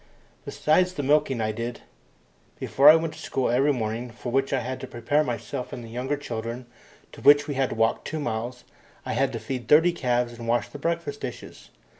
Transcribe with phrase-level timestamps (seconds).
[0.45, 1.81] Besides the milking I did,
[2.57, 5.83] before I went to school every morning, for which I had to prepare myself and
[5.83, 6.65] the younger children,
[7.03, 8.63] and to which we had to walk two miles.
[9.05, 11.69] I had to feed thirty calves and wash the breakfast dishes.